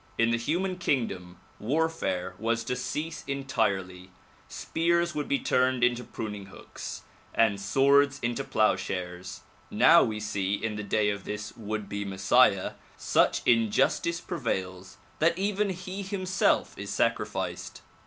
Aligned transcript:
In 0.17 0.31
the 0.31 0.37
human 0.39 0.77
kingdom 0.77 1.37
warfare 1.59 2.33
was 2.39 2.63
to 2.63 2.75
cease 2.75 3.23
entirely, 3.27 4.09
spears 4.49 5.13
would 5.13 5.27
be 5.27 5.37
turned 5.37 5.83
into 5.83 6.03
pruning 6.03 6.47
hooks 6.47 7.03
and 7.35 7.61
swords 7.61 8.17
into 8.23 8.43
plough 8.43 8.75
shares. 8.77 9.41
Now 9.69 10.01
we 10.03 10.19
see 10.19 10.55
in 10.55 10.75
the 10.75 10.81
day 10.81 11.11
of 11.11 11.23
this 11.23 11.55
would 11.55 11.87
be 11.87 12.03
Messiah 12.03 12.71
such 12.97 13.43
injustice 13.45 14.19
prevails 14.21 14.97
that 15.19 15.37
even 15.37 15.69
he 15.69 16.01
himself 16.01 16.75
is 16.79 16.89
sacrificed. 16.89 17.83